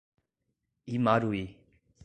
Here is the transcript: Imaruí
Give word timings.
Imaruí 0.95 1.45